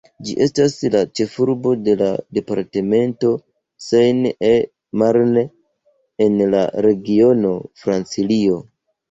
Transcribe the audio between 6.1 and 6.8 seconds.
en la